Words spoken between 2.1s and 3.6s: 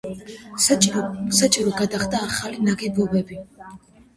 ახალი ნაგებობები.